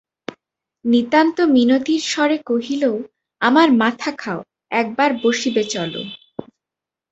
[0.85, 2.83] নিতান্ত মিনতির স্বরে কহিল,
[3.41, 4.39] আমার মাথা খাও,
[4.71, 6.01] একবার বসিবে চলো।